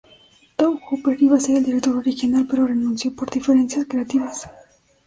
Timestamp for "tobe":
0.57-0.77